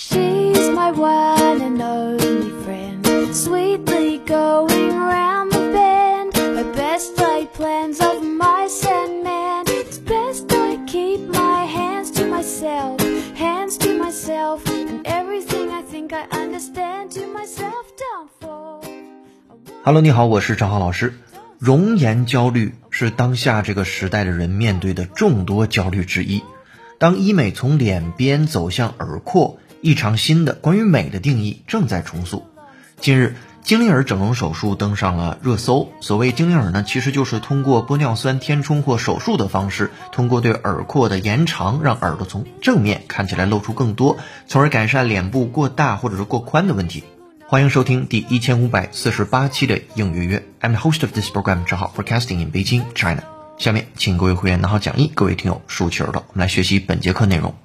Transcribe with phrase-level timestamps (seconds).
[0.00, 6.36] She's my one and only friend, sweetly going round the bend.
[6.36, 9.64] Her best laid plans of mice and men.
[9.68, 13.00] It's best I keep my hands to myself,
[13.34, 17.86] hands to myself, and everything I think I understand to myself.
[17.96, 18.82] Don't fall.
[19.82, 21.14] Hello，你好，我是张浩老师。
[21.58, 26.42] 容颜焦虑是当下这个时代的人面对的众多焦虑之一。
[26.98, 32.47] 当医美从脸边走向耳廓， 一场新的关于美的定义正在重塑。
[32.99, 35.89] 近日，精灵耳整容手术登上了热搜。
[36.01, 47.03] 所谓精灵耳呢，其实就是通过玻尿酸填充或手术的方式，通过对耳廓的延长，让耳朵从正面看起来露出更多，从而改善脸部过大或者是过宽的问题。
[47.47, 50.43] 欢迎收听第一千五百四十八期的英语约。
[50.61, 53.23] I'm the host of this program，正好 forecasting in Beijing, China。
[53.57, 57.55] 下面请各位会员拿好讲义，各位听友竖起耳朵，我们来学习本节课内容。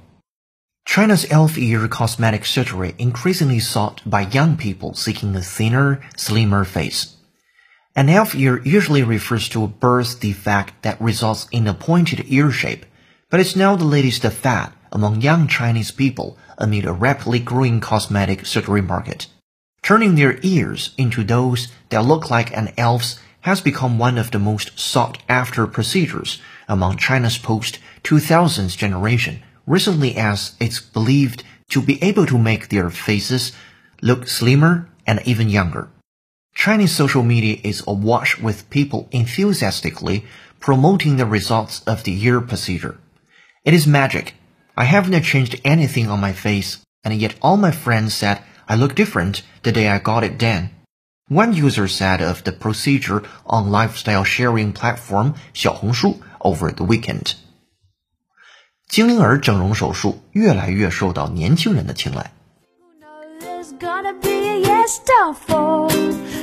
[0.87, 7.17] China's elf ear cosmetic surgery increasingly sought by young people seeking a thinner, slimmer face.
[7.97, 12.51] An elf ear usually refers to a birth defect that results in a pointed ear
[12.51, 12.87] shape,
[13.29, 18.47] but it's now the latest fad among young Chinese people amid a rapidly growing cosmetic
[18.47, 19.27] surgery market.
[19.83, 24.39] Turning their ears into those that look like an elf's has become one of the
[24.39, 32.03] most sought after procedures among China's post 2000s generation, recently as it's believed to be
[32.03, 33.53] able to make their faces
[34.03, 35.89] look slimmer and even younger.
[36.55, 40.25] Chinese social media is awash with people enthusiastically
[40.61, 42.99] promoting the results of the year procedure.
[43.65, 44.35] It is magic.
[44.77, 48.95] I haven't changed anything on my face, and yet all my friends said I look
[48.95, 50.71] different the day I got it done.
[51.29, 57.35] One user said of the procedure on lifestyle sharing platform Xiaohongshu over the weekend.
[58.89, 62.33] 精灵耳整容手术越来越受到年轻人的青睐。
[62.71, 65.91] Who knows there's gonna be a yes, don't fall.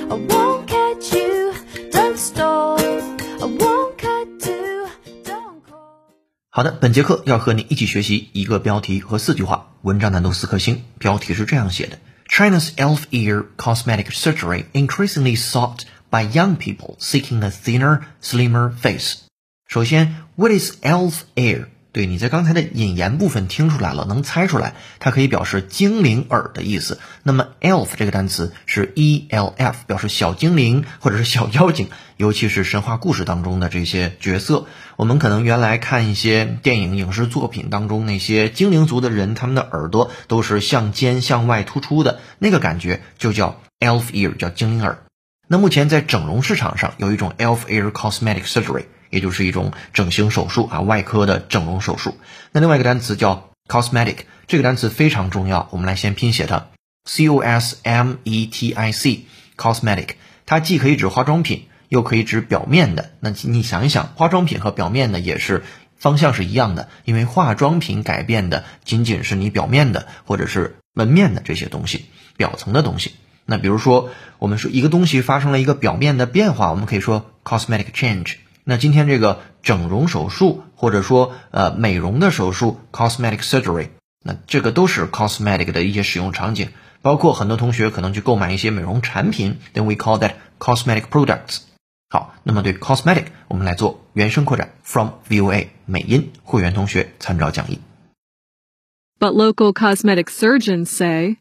[0.09, 1.53] I won't catch you,
[1.91, 2.77] don't stall.
[2.79, 4.89] I won't cut to,
[5.23, 6.11] don't call.
[6.49, 10.83] 好的，本节课要和你一起学习一个标题和四句话，文章难度四颗星。
[10.99, 19.19] 标题是这样写的：China's elf ear cosmetic surgery increasingly sought by young people seeking a thinner, slimmer face。
[19.65, 21.67] 首先，What is elf ear？
[21.93, 26.99] 对，你在刚才的引言部分听出来了，能猜出来，它可以表示精灵耳的意思。
[27.21, 34.65] 那么 elf 这个单词是 e l f，表示小精灵或者是小妖精，尤其是神话故事当中的这些角色。
[34.95, 44.97] 我们可能原来看一些电影、影视作品当中那些精灵族的人，他们的耳朵都是向尖向外突出的，那个感觉就叫 elf ear，叫精灵耳。
[45.47, 48.85] 那目前在整容市场上有一种 elf ear cosmetic surgery。
[49.13, 52.17] 也就是一种整形手术啊，外科的整容手术。
[52.51, 56.69] 那另外一个单词叫 cosmetic，这个单词非常重要，我们来先拼写它
[57.05, 60.15] ，c o s m e t i c，cosmetic，
[60.47, 63.11] 它既可以指化妆品，又可以指表面的。
[63.19, 65.63] 那你想一想，化妆品和表面的也是
[65.95, 73.11] 方向是一样的，因为化妆品改变的仅仅是你表面的或者是纹面的这些东西，表层的东西。
[73.45, 74.09] 那比如说，
[74.39, 78.35] 我们说一个东西发生了一个表面的变化，我们可以说 cosmetic change。
[78.64, 83.88] 那今天这个整容手术，或者说呃美容的手术，cosmetic surgery，
[84.24, 86.68] 那这个都是 cosmetic 的一些使用场景，
[87.00, 91.60] 包括很多同学可能去购买一些美容产品，then we call that cosmetic products。
[92.10, 97.78] 好，那么对 cosmetic，我们来做原声扩展，from VOA 美音会员同学参照讲义。
[99.18, 101.38] But local cosmetic surgeons say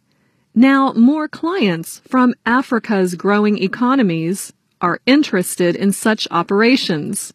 [0.54, 4.50] now more clients from Africa's growing economies
[4.82, 7.34] are interested in such operations.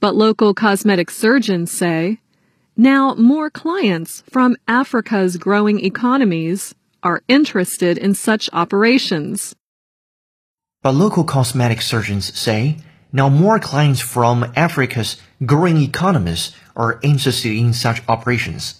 [0.00, 2.20] But local cosmetic surgeons say
[2.76, 9.54] now more clients from Africa's growing economies are interested in such operations.
[10.82, 12.78] But local cosmetic surgeons say
[13.12, 18.76] now more clients from Africa's growing economies are interested in such operations.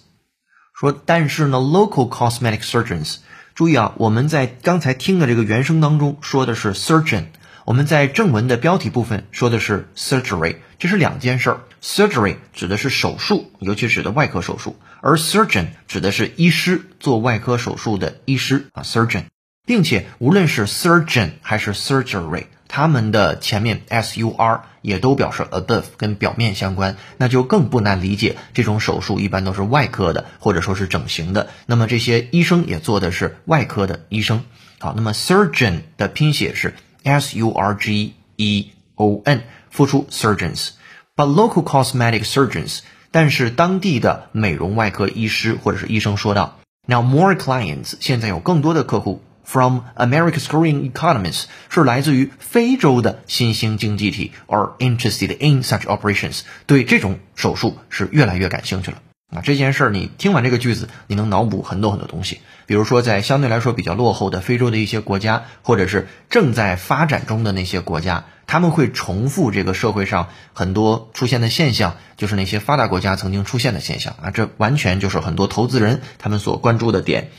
[0.73, 3.19] 说，但是呢，local cosmetic surgeons，
[3.54, 7.26] 注意啊，我们在刚才听的这个原声当中说的是 surgeon，
[7.64, 11.60] 我们在正文的标题部分说的是 surgery，这是两件事儿。
[11.80, 19.26] surgery 指的是手术，尤其指的外科手术，而 surgeon 指的是医师，做外科手术的医师啊，surgeon。
[19.66, 28.34] 并且无论是 surgeon 还是 surgery，他们的前面 s u r 也都表示 above，跟表面相关，那就更不难理解。
[28.52, 31.50] 这种手术一般都是外科的，或者说是整形的。
[31.66, 34.42] 那么这些医生也做的是外科的医生。
[34.80, 36.74] 好，那么 surgeon 的拼写是
[37.04, 40.70] s u r g e o n，复出 surgeons。
[41.14, 42.80] But local cosmetic surgeons
[43.12, 58.98] 但是当地的美容外科医师或者是医生说道，Now more clients，现在有更多的客户 from America's growing economies 是来自于非洲的新兴经济体，are interested in such operations，对这种手术是越来越感兴趣了。
[59.34, 62.40] 啊，这件事儿你听完这个句子，你能脑补很多很多东西。
[62.66, 68.26] 比如说，在相对来说比较落后的非洲的一些国家，或者是正在发展中的那些国家。
[68.46, 77.30] 他们会重复这个社会上很多出现的现象，就是那些发达国家曾经出现的现象啊，这完全就是很多投资人他们所关注的点。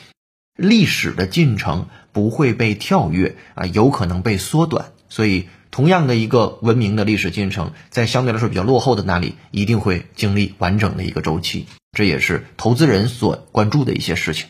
[0.56, 4.92] 历史的进程不会被跳跃啊，有可能被缩短。
[5.10, 11.68] 所以，同样的一个文明的历史进程，在相对来说比较落后的那里，一定会经历完整的一个周期。
[11.92, 14.48] 这也是投资人所关注的一些事情。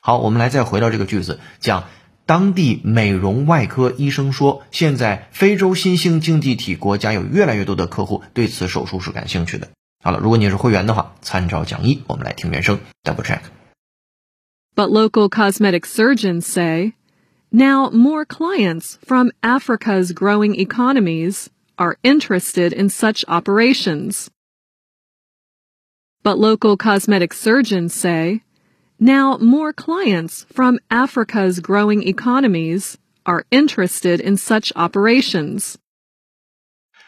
[0.00, 1.84] 好，我们来再回到这个句子讲。
[2.26, 9.68] 当地美容外科医生说，现在非洲新兴经济体国家有越来越多的客户对此手术是感兴趣的。
[10.02, 13.38] 好了，如果你是会员的话，参照讲义，我们来听原声，double check。
[14.75, 16.93] But local cosmetic surgeons say
[17.51, 24.29] now more clients from Africa's growing economies are interested in such operations.
[26.23, 28.41] But local cosmetic surgeons say
[29.03, 35.73] now, more clients from Africa's growing economies are interested in such operations.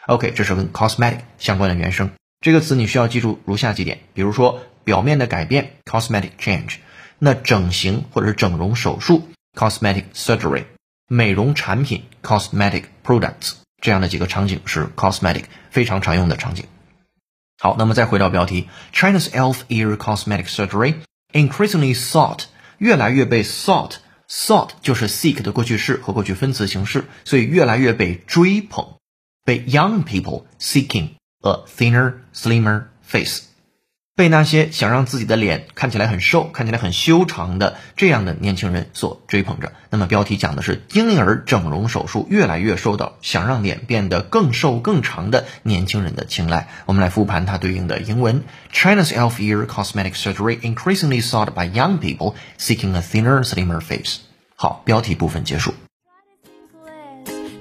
[0.08, 2.10] OK，这是跟 cosmetic 相关的原声。
[2.40, 6.78] 这个词你需要记住如下几点，比如说表面的改变 cosmetic change，
[7.18, 10.64] 那整形或者是整容手术 cosmetic surgery，
[11.08, 16.66] 美容产品 cosmetic products，这样的几个场景是 cosmetic 非常常用的场景。
[17.58, 20.96] 好，那么再回到标题，China's elf ear cosmetic surgery
[21.32, 22.44] increasingly sought
[22.78, 23.96] 越来越被 sought
[24.28, 28.96] sought 就是 seek 的过去式和过去分词形式，所以越来越被追捧，
[29.44, 31.10] 被 young people seeking
[31.40, 33.42] a thinner, slimmer face。
[34.19, 39.71] 被那些想让自己的脸看起来很瘦、看起来很修长的这样的年轻人所追捧着。
[39.89, 46.67] 那么标题讲的是婴儿整容手术越来越受到想让脸变得更瘦更长的年轻人的青睐。
[46.85, 48.43] 我们来复盘它对应的英文
[48.73, 54.17] ：China's elf ear cosmetic surgery increasingly sought by young people seeking a thinner, slimmer face。
[54.57, 55.73] 好，标题部分结束。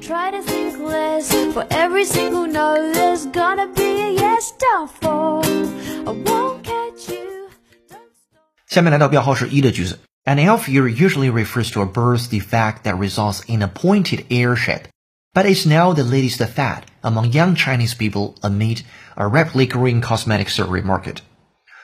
[0.03, 0.43] Try to
[0.78, 1.34] think less.
[1.54, 4.54] For every single no, there's gonna be a yes.
[4.60, 5.44] Don't fall.
[6.06, 7.50] I won't catch you.
[8.68, 10.00] 下面来到标号是一的句子。
[10.26, 14.84] An elf ear usually refers to a birth defect that results in a pointed ear shape,
[15.34, 18.84] but it's now the latest fad among young Chinese people amid
[19.16, 21.18] a rapidly growing cosmetic surgery market.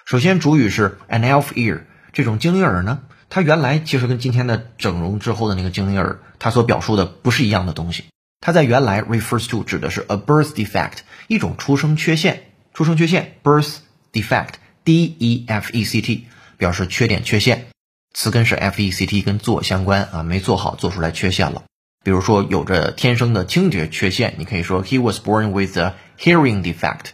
[0.06, 1.82] 首先，主语是 an elf ear，
[2.14, 8.06] 这种精灵耳呢，它原来其实跟今天的整容之后的那个精灵耳，它所表述的不是一样的东西。
[8.45, 10.99] 它在原来 refers to 指的是 a birth defect，
[11.29, 12.43] 一种出生缺陷。
[12.75, 13.77] 出生缺陷 birth
[14.13, 16.27] defect，d e f e c t
[16.59, 17.69] 表示缺点、缺陷。
[18.13, 21.63] 词根是 f e c t，跟做相关啊，没做好做出来缺陷了。
[22.05, 27.13] 比如说有着天生的听觉缺陷，你可以说 he was born with a hearing defect。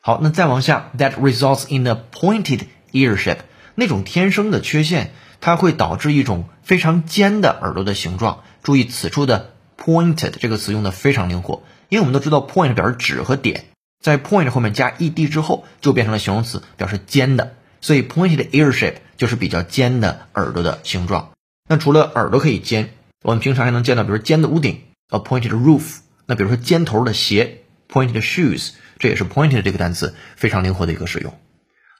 [0.00, 2.60] 好，那再往下，that results in a pointed
[2.92, 3.40] ear shape，
[3.74, 5.12] 那种天生的缺陷，
[5.42, 8.42] 它会导致一种非常尖的耳朵的形状。
[8.62, 9.52] 注意此处的。
[9.86, 13.66] Pointed 这个词用的非常灵活，因为我们都知道 point 表示指和点，
[14.02, 21.30] 在 point 后面加 ed 之后就变成了形容词，表示尖的，所以 pointed ear shape 就是比较尖的耳朵的形状。
[21.68, 25.98] 那除了耳朵可以尖，我们平常还能见到，比如尖的屋顶，a pointed roof。
[26.26, 31.32] 那比如说尖头的鞋，pointed shoes，这也是 pointed 这个单词非常灵活的一个使用。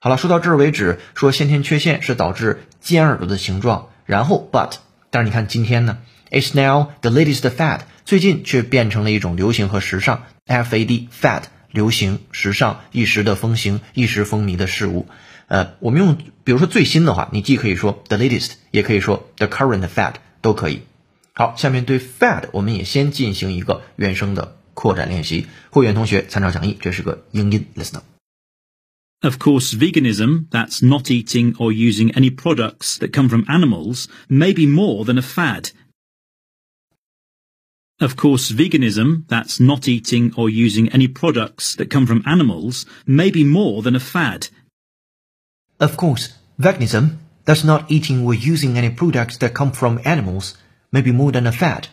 [0.00, 4.72] 好了，说到这儿为止，说先天缺陷是导致尖耳朵的形状，然后 but，
[5.10, 5.98] 但是你看今天呢
[6.29, 10.23] ？It's now the latest fad，最近却变成了一种流行和时尚。
[10.45, 15.07] F-A-D fad 流行、时尚、一时的风行、一时风靡的事物。
[15.47, 20.81] 呃，我们用比如说最新的话，你既可以说 the latest，也可以说 the current fad，都可以。
[21.33, 25.47] 好，下面对 fad 我们也先进行一个原声的扩展练习。
[25.69, 34.65] 会员同学参照讲义，这是个英音，listen。Of course, veganism, that's not eating or using any products that come from animals, may be
[34.65, 35.69] more than a fad.
[37.99, 43.29] Of course, veganism, that's not eating or using any products that come from animals, may
[43.29, 44.47] be more than a fad.
[45.77, 50.55] Of course, veganism, that's not eating or using any products that come from animals,
[50.91, 51.85] may be more than a fad.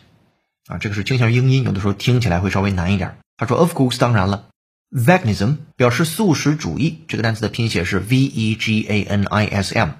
[0.67, 3.17] 啊，这个是倾向于英音，有的时候听起来会稍微难一点。
[3.37, 4.47] 他说，Of course，当然了，
[4.91, 9.91] veganism 表示素食主义，这个单词的拼写是 v e g a n i s m。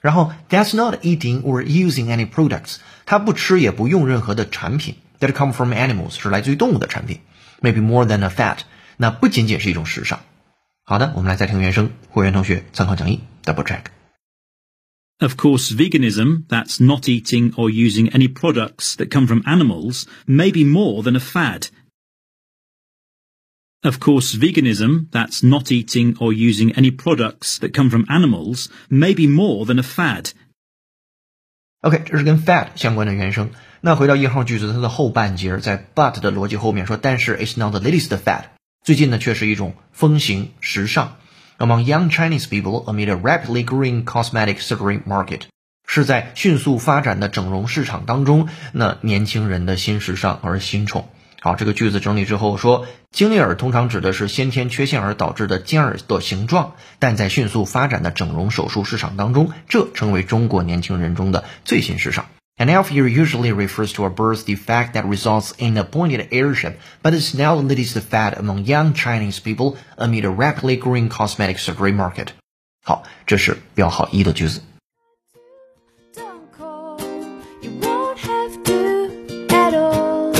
[0.00, 4.94] 然后，that's not eating or using any products，它不吃也不用任何的产品。
[5.20, 7.20] that come from animals 是来自于动物的产品，
[7.60, 8.58] maybe more than a fad，
[8.96, 10.20] 那不仅仅是一种时尚。
[10.84, 13.86] 好的，我们来再听原声，会员同学参考讲义，double check。
[15.18, 20.52] Of course, veganism, that's not eating or using any products that come from animals, may
[20.52, 21.68] be more than a fad.
[23.82, 29.14] Of course, veganism, that's not eating or using any products that come from animals, may
[29.14, 30.32] be more than a fad.
[31.80, 33.50] OK，这是跟 fad 相关的原声。
[33.83, 38.43] 那回到一号句子，它的后半截在 but 的逻辑后面说，但是 it's not the latest fad，
[38.83, 41.15] 最近呢却是一种风行时尚。
[41.57, 45.41] Among young Chinese people amid a rapidly growing cosmetic surgery market，
[45.87, 51.09] 是在迅速发展的整容市场当中，那年轻人的新时尚而新宠。
[51.39, 62.27] 好，这个句子整理之后说，精灵耳通常指的是先天缺陷而导致的尖耳的形状，但在迅速发展的整容手术市场当中，这成为中国年轻人中的最新时尚。
[62.60, 66.78] An elf ear usually refers to a birth defect that results in a pointed ear shape,
[67.02, 71.58] but it's now the latest fad among young Chinese people amid a rapidly growing cosmetic
[71.58, 72.32] surgery market.
[72.82, 74.62] 好，这是标号一的句子。
[76.14, 76.98] Don't call,
[77.60, 79.10] you won't have to
[79.48, 80.32] at all.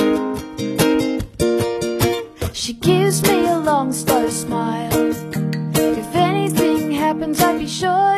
[2.55, 4.89] She gives me a long, slow smile.
[5.75, 8.17] If anything happens, I'd be sure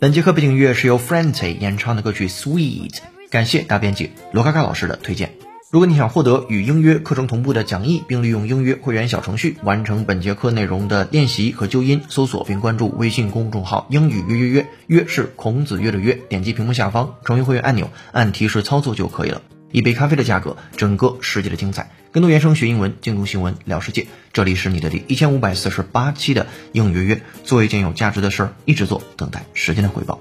[0.00, 2.90] 本节课背景音乐是由 Frente 演唱的歌曲《Sweet》，
[3.30, 5.32] 感谢大编辑罗卡卡老师的推荐。
[5.72, 19.42] 如果你想获得与英约课程同步的讲义，并利用英约会员小程序完成本节课内容的练习和纠音，搜索并关注微信公众号“英语约约约”，约是孔子约的约，点击屏幕下方成为会员按钮，按提示操作就可以了。
[19.70, 21.90] 一杯咖啡的价格，整个世界的精彩。
[22.10, 24.06] 更多原声学英文，精读新闻聊世界。
[24.32, 30.18] 这里是你的第一千五百四十八期的英语约约，做一件有价值的事儿，一直做，等待时间的回报。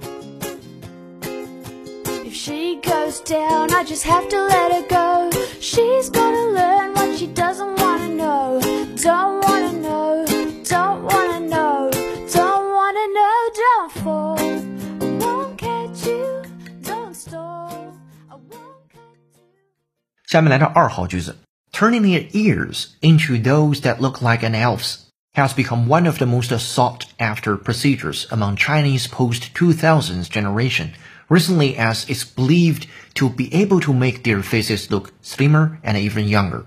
[20.26, 21.36] 下面来到二号句子，
[21.72, 24.96] Turning their ears into those that look like an elf's
[25.34, 30.90] has become one of the most sought-after procedures among Chinese post-2000s generation.
[31.28, 36.28] Recently, as it's believed to be able to make their faces look slimmer and even
[36.28, 36.64] younger.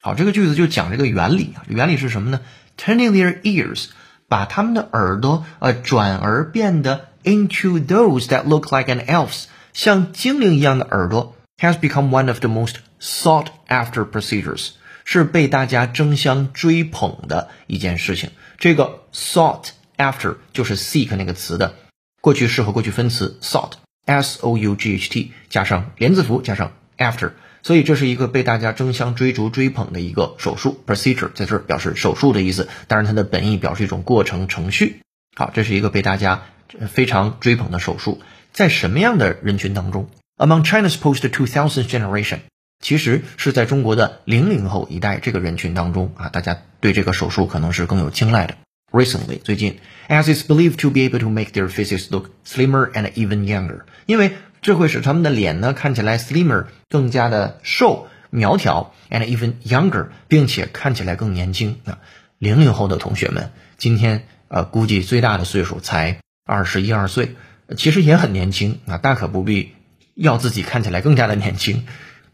[0.00, 2.40] 好，这个句子就讲这个原理啊，原理是什么呢？
[2.78, 3.88] Turning their ears，
[4.28, 9.44] 把他们的耳朵呃转而变得 into those that look like an elf's，
[9.74, 14.71] 像精灵一样的耳朵 ，has become one of the most sought after procedures，
[15.05, 18.31] 是被大家争相追捧的一件事情。
[18.57, 21.75] 这个 sought after 就是 seek 那个词的
[22.21, 27.31] 过去式和过去分词 sought，s o u g h t 加上连字符加上 after。
[27.65, 32.67] 所以这是一个被大家争相追逐、追捧的一个手术 procedure，在这儿表示手术的意思。
[32.87, 34.99] 当然，它的本意表示一种过程、程序。
[35.33, 36.43] 好，这是一个被大家
[36.89, 38.21] 非常追捧的手术。
[38.51, 40.09] 在什么样的人群当中
[40.43, 42.39] ？Among China's post-2000s generation，
[42.81, 48.57] 其实是在中国的零零后一代这个人群当中啊，大家对这个手术可能是更有青睐的。
[48.91, 56.65] Recently，最近，as is believed to be able to make their faces look slimmer and even younger，因为这会使他们的脸呢看起来 slimmer
[56.89, 61.99] 更加的瘦苗条，and even younger，并且看起来更年轻啊。
[62.37, 67.37] 零零后的同学们，今天呃估计最大的岁数才二十一二岁，
[67.77, 69.71] 其实也很年轻啊，大可不必
[70.15, 71.85] 要自己看起来更加的年轻，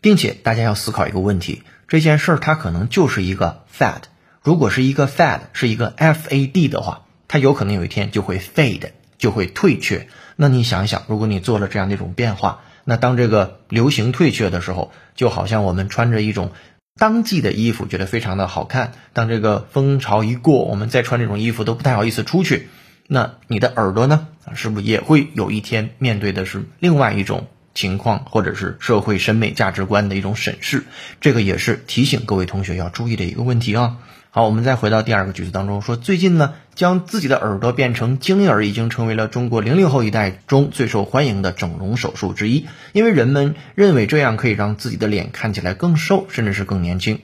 [0.02, 4.02] 并且大家要思考一个问题，这件事儿它可能就是一个 fad，
[4.44, 10.08] 如果是一个 fad 是一个 f a d 的话，它有可能有一天就会 fade，就会退却。
[10.36, 16.52] 那你想一想，如果你做了这样的一种变化，那当这个流行退却的时候，就好像我们穿着一种
[16.98, 18.94] 当季的衣服，觉得非常的好看。
[19.14, 22.70] 当这个风潮一过，我们再穿这种衣服都不太好意思出去。
[23.08, 24.28] 那你的耳朵呢？
[24.56, 27.48] 是不是也会有一天面对的是另外一种
[27.80, 30.84] 情况，或者是社会审美价值观的一种审视？
[31.22, 34.00] 这个也是提醒各位同学要注意的一个问题啊。
[34.32, 47.22] 好，我们再回到第二个句子当中，说最近呢，将自己的耳朵变成精灵耳已经成为了中国零零后一代中最受欢迎的整容手术之一，因为人们认为这样可以让自己的脸看起来更瘦，甚至是更年轻。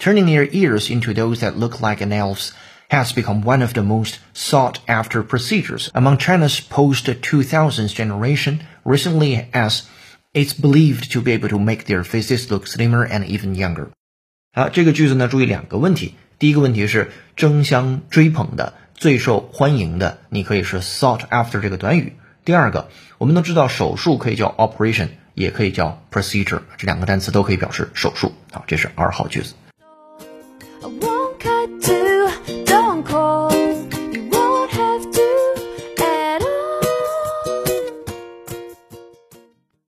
[0.00, 2.52] Turning their ears into those that look like an elf's
[2.88, 9.44] has become one of the most sought after procedures among China's post 2000s generation recently
[9.52, 9.82] as
[10.32, 13.88] it's believed to be able to make their faces look slimmer and even younger.
[14.52, 16.14] 好，这个句子呢，注意两个问题。
[16.38, 22.14] 第一个问题是争相追捧的、最受欢迎的，你可以是 sought after 这个短语。
[22.44, 28.32] 第二个，我们都知道手术可以叫 operation，也可以叫 procedure，这两个单词都可以表示手术。
[28.52, 29.54] 好，这是二号句子。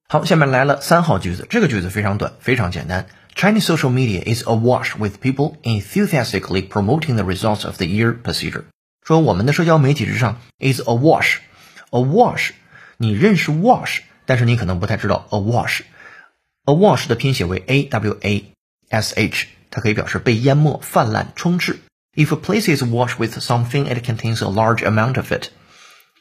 [0.10, 3.08] 好，下面来了三号句子，这个句子非常短，非常简单。
[3.36, 8.63] Chinese social media is awash with people enthusiastically promoting the results of the ear procedure。
[9.01, 12.51] 说我们的社交媒体之上 is awash，awash，
[12.98, 18.54] 你认识 wash，但是你可能不太知道 awash。awash 的拼写为 a w a
[18.89, 21.80] s h，它可以表示被淹没、泛滥、充斥。
[22.13, 25.50] If a place is awash with something, it contains a large amount of it。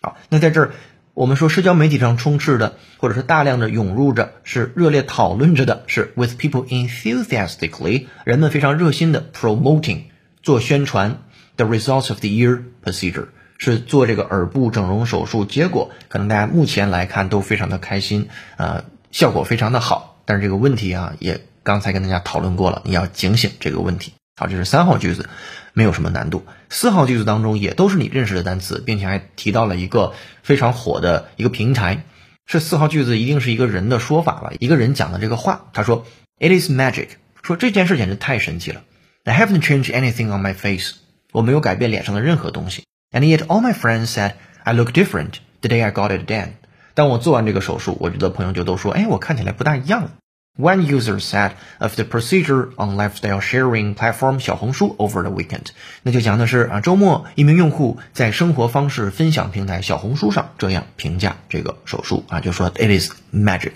[0.03, 0.73] 好，那在这儿
[1.20, 10.04] 我们说社交媒体上充斥的，或者是大量的涌入着，是热烈讨论着的，是 with people enthusiastically，人们非常热心的 promoting
[10.42, 11.18] 做宣传
[11.58, 13.26] the results of the year procedure，
[13.58, 24.14] 是做这个耳部整容手术，结果可能大家目前来看都非常的开心，呃，效果非常的好，但是这个问题啊，也刚才跟大家讨论过了，你要警醒这个问题。
[24.40, 25.28] 好，这是三号句子，
[25.74, 26.46] 没有什么难度。
[26.70, 32.06] 四号句子当中也都是你认识的单词，并且还提到了一个非常火的一个平台。
[32.46, 35.66] 是四号句子一定是一个人的说法了，一个人讲的这个话。
[35.74, 36.06] 他说
[36.40, 37.10] ：“It is magic。”
[37.44, 38.84] 说这件事简直太神奇了。
[39.26, 40.94] I haven't changed anything on my face。
[41.34, 42.86] 我没有改变脸上的任何东西。
[43.12, 46.52] And yet all my friends said I look different the day I got it done。
[46.94, 50.12] 当我做完这个手术，我觉得朋友就都说：“哎，我看起来不大一样了。”
[50.60, 55.68] One user said of the procedure on lifestyle sharing platform 小红书 over the weekend，
[56.04, 63.72] 那就讲的是啊，周末一名用户在生活方式分享平台小红书上这样评价这个手术啊，就说 it is magic。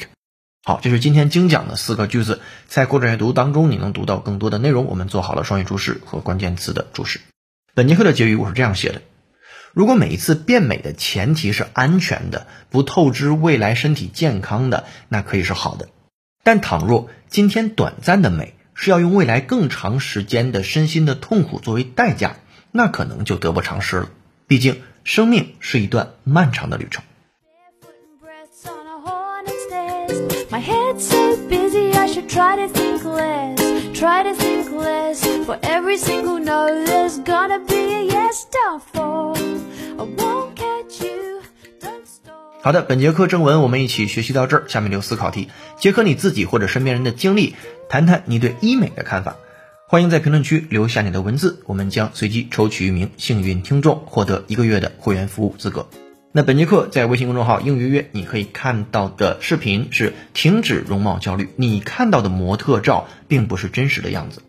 [0.66, 4.84] 好，这是今天精讲的四个句子，在过程阅读当中你能读到更多的内容。
[4.84, 7.22] 我们做好了双语注释和关键词的注释。
[7.74, 9.02] 本节课的结语我是这样写的：
[9.72, 15.88] 如果每一次变美的前提是安全的，不透支未来身体健康的，那可以是好的。
[16.44, 22.36] 但倘若今天短暂的美是要用未来更长时间的身心的痛苦作为代价，
[22.72, 24.10] 那可能就得不偿失了。
[24.46, 27.04] 毕竟，生命是一段漫长的旅程。
[42.66, 47.56] 好的，本节课正文我们一起学习到这儿，下面留思考题，结合你自己或者身边人的经历，
[47.90, 49.36] 谈谈你对医美的看法。
[49.90, 55.90] 欢迎在评论区留下你的文字，我们将随机抽取一名幸运听众，获得一个月的会员服务资格。
[56.32, 64.42] 那本节课在微信公众号“应约约”，你可以看到的视频是停止容貌焦虑，你看到的模特照并不是真实的样子。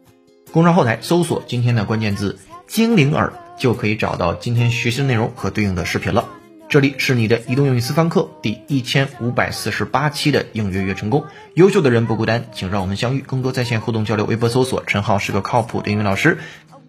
[0.52, 6.28] 公众号后台搜索今天的关键字“精灵耳”，就可以找到今天学习的内容和对应的视频了。
[6.74, 11.24] 这里是你的移动英语私房课第一千五百四十八期的应约约成功。
[11.54, 13.20] 优秀的人不孤单，请让我们相遇。
[13.20, 16.36] 更多在线互动交流，微博搜索“陈浩是个靠谱的英语老师”。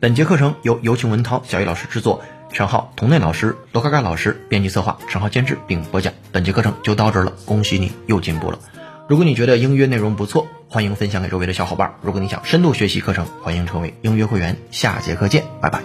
[0.02, 6.12] 本节课程由有请文涛、小易老师制作，陈浩、童内老师、罗嘎嘎老师编辑策划，陈浩监制并播讲。
[6.32, 8.58] 本节课程就到这儿了，恭喜你又进步了。
[9.08, 11.94] 如果你觉得英约内容不错，欢迎分享给周围的小伙伴。
[12.02, 14.58] 如果你想深度学习课程，欢迎成为英约会员。
[14.72, 15.84] 下节课见，拜拜。